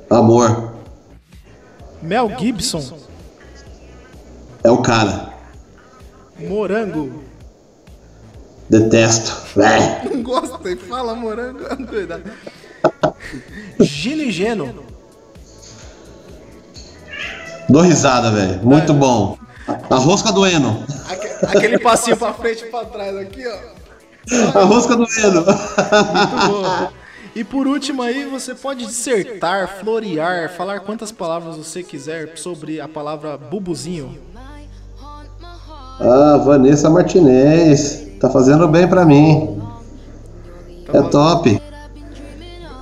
Amor. 0.10 0.74
Mel 2.02 2.32
Gibson. 2.40 2.98
É 4.64 4.72
o 4.72 4.80
cara. 4.82 5.32
Morango. 6.40 7.22
Detesto. 8.74 9.32
Não 10.12 10.24
gosta, 10.24 10.58
fala 10.90 11.14
morango. 11.14 11.60
Cuidado. 11.86 12.24
Gino 13.80 14.24
e 14.24 14.32
Geno. 14.32 14.84
Dou 17.70 17.84
risada, 17.84 18.32
velho. 18.32 18.64
Muito 18.64 18.92
bom. 18.94 19.38
A 19.90 19.96
rosca 19.96 20.32
do 20.32 20.44
Eno. 20.46 20.84
Aque- 21.08 21.46
Aquele 21.58 21.78
passinho 21.78 22.18
pra 22.18 22.34
frente 22.34 22.64
e 22.66 22.70
pra 22.72 22.84
trás 22.86 23.16
aqui, 23.16 23.44
ó. 23.48 24.60
A 24.60 24.64
rosca 24.64 24.96
do 24.96 25.06
Eno. 25.20 25.46
Muito 25.46 26.48
boa. 26.48 26.94
E 27.36 27.44
por 27.44 27.68
último 27.68 28.02
aí, 28.02 28.26
você 28.26 28.54
pode 28.56 28.86
dissertar, 28.88 29.80
florear, 29.80 30.52
falar 30.56 30.80
quantas 30.82 31.12
palavras 31.12 31.58
você 31.58 31.82
quiser 31.84 32.38
sobre 32.38 32.80
a 32.82 32.88
palavra 32.88 33.38
bubuzinho. 33.38 34.20
Ah, 36.00 36.38
Vanessa 36.44 36.90
Martinez. 36.90 38.08
Tá 38.20 38.30
fazendo 38.30 38.68
bem 38.68 38.88
pra 38.88 39.06
mim. 39.06 39.62
É 40.94 41.02
top. 41.02 41.62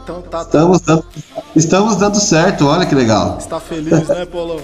Então 0.03 0.21
tá, 0.23 0.39
tá. 0.39 0.41
Estamos 0.45 0.81
dando, 0.81 1.05
estamos 1.55 1.95
dando 1.95 2.19
certo. 2.19 2.67
Olha 2.67 2.85
que 2.85 2.93
legal. 2.93 3.37
Está 3.39 3.59
feliz, 3.59 4.07
né, 4.07 4.25
Paulão? 4.25 4.59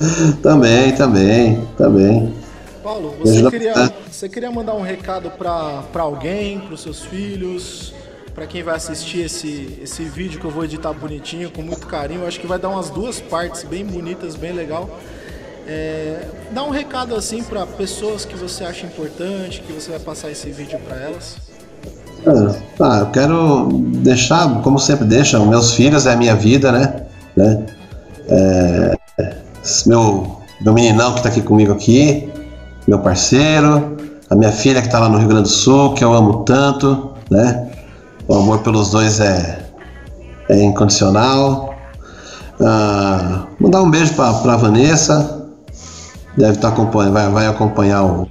Também, 0.42 0.92
também, 0.96 1.64
também. 1.78 2.34
Paulo, 2.82 3.14
você 3.20 3.48
queria, 3.48 3.92
você 4.10 4.28
queria 4.28 4.50
mandar 4.50 4.74
um 4.74 4.82
recado 4.82 5.30
pra 5.30 5.84
pra 5.92 6.02
alguém, 6.02 6.58
pros 6.58 6.82
seus 6.82 7.02
filhos, 7.02 7.94
pra 8.34 8.44
quem 8.44 8.64
vai 8.64 8.74
assistir 8.74 9.20
esse, 9.20 9.78
esse 9.80 10.02
vídeo 10.02 10.40
que 10.40 10.44
eu 10.44 10.50
vou 10.50 10.64
editar 10.64 10.92
bonitinho, 10.92 11.52
com 11.52 11.62
muito 11.62 11.86
carinho. 11.86 12.22
Eu 12.22 12.26
acho 12.26 12.40
que 12.40 12.48
vai 12.48 12.58
dar 12.58 12.70
umas 12.70 12.90
duas 12.90 13.20
partes 13.20 13.62
bem 13.62 13.86
bonitas, 13.86 14.34
bem 14.34 14.52
legal. 14.52 14.90
É, 15.66 16.26
dá 16.50 16.64
um 16.64 16.70
recado 16.70 17.14
assim 17.14 17.42
pra 17.42 17.64
pessoas 17.66 18.24
que 18.24 18.36
você 18.36 18.64
acha 18.64 18.84
importante, 18.86 19.60
que 19.60 19.72
você 19.72 19.90
vai 19.90 20.00
passar 20.00 20.30
esse 20.30 20.50
vídeo 20.50 20.78
pra 20.86 20.96
elas. 20.96 21.36
Ah, 22.80 22.98
eu 23.00 23.06
quero 23.06 23.68
deixar, 23.96 24.60
como 24.62 24.78
sempre 24.78 25.04
deixa, 25.04 25.38
meus 25.40 25.74
filhos 25.74 26.06
é 26.06 26.12
a 26.12 26.16
minha 26.16 26.36
vida, 26.36 26.70
né? 26.70 27.06
né? 27.36 27.66
É, 28.28 28.96
meu, 29.86 30.40
meu 30.60 30.72
meninão 30.72 31.14
que 31.14 31.22
tá 31.22 31.28
aqui 31.28 31.42
comigo 31.42 31.72
aqui, 31.72 32.30
meu 32.86 33.00
parceiro, 33.00 33.96
a 34.30 34.36
minha 34.36 34.52
filha 34.52 34.80
que 34.80 34.88
tá 34.88 35.00
lá 35.00 35.08
no 35.08 35.18
Rio 35.18 35.28
Grande 35.28 35.44
do 35.44 35.48
Sul, 35.48 35.94
que 35.94 36.04
eu 36.04 36.12
amo 36.12 36.44
tanto, 36.44 37.12
né? 37.30 37.70
O 38.28 38.34
amor 38.34 38.60
pelos 38.60 38.90
dois 38.90 39.18
é, 39.18 39.66
é 40.48 40.62
incondicional. 40.62 41.74
Ah, 42.60 43.46
mandar 43.58 43.82
um 43.82 43.90
beijo 43.90 44.14
pra 44.14 44.56
Vanessa, 44.56 45.41
deve 46.36 46.52
estar 46.52 46.68
acompanhando, 46.68 47.12
vai, 47.12 47.28
vai 47.30 47.46
acompanhar 47.46 48.04
o, 48.04 48.28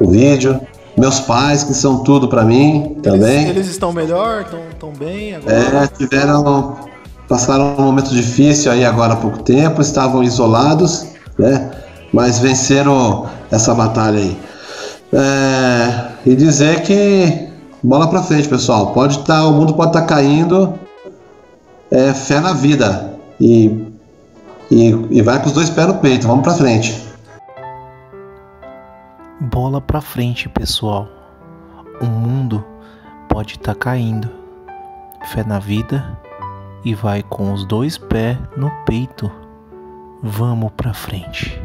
o 0.00 0.10
vídeo. 0.10 0.60
Meus 0.96 1.18
pais, 1.18 1.64
que 1.64 1.74
são 1.74 2.04
tudo 2.04 2.28
pra 2.28 2.44
mim 2.44 2.98
também. 3.02 3.42
Eles, 3.42 3.56
eles 3.56 3.66
estão 3.68 3.92
melhor, 3.92 4.42
estão 4.42 4.60
tão 4.78 4.92
bem 4.92 5.34
agora. 5.34 5.54
É, 5.54 5.86
tiveram. 5.88 6.76
Passaram 7.28 7.74
um 7.78 7.82
momento 7.82 8.10
difícil 8.10 8.70
aí 8.70 8.84
agora 8.84 9.14
há 9.14 9.16
pouco 9.16 9.42
tempo, 9.42 9.80
estavam 9.80 10.22
isolados, 10.22 11.06
né? 11.38 11.70
mas 12.14 12.38
venceram 12.38 13.26
essa 13.50 13.74
batalha 13.74 14.20
aí. 14.20 14.38
É, 15.12 16.08
e 16.24 16.36
dizer 16.36 16.82
que 16.82 17.48
bola 17.82 18.08
pra 18.08 18.22
frente, 18.22 18.48
pessoal. 18.48 18.92
Pode 18.92 19.18
estar, 19.18 19.40
tá, 19.40 19.46
o 19.46 19.52
mundo 19.52 19.74
pode 19.74 19.90
estar 19.90 20.02
tá 20.02 20.06
caindo. 20.06 20.78
É 21.90 22.14
fé 22.14 22.38
na 22.38 22.52
vida 22.52 23.14
e, 23.40 23.84
e, 24.74 25.18
e 25.18 25.22
vai 25.22 25.40
com 25.40 25.46
os 25.46 25.52
dois 25.52 25.70
pés 25.70 25.86
no 25.86 25.94
peito. 25.94 26.26
Vamos 26.26 26.42
pra 26.42 26.54
frente. 26.54 27.04
Bola 29.40 29.80
pra 29.80 30.00
frente, 30.00 30.48
pessoal. 30.48 31.08
O 32.00 32.06
mundo 32.06 32.64
pode 33.28 33.52
estar 33.54 33.74
tá 33.74 33.78
caindo. 33.78 34.28
Fé 35.32 35.44
na 35.44 35.58
vida 35.58 36.18
e 36.84 36.94
vai 36.94 37.22
com 37.22 37.52
os 37.52 37.64
dois 37.64 37.96
pés 37.96 38.36
no 38.56 38.70
peito. 38.84 39.30
Vamos 40.22 40.72
pra 40.76 40.92
frente. 40.92 41.63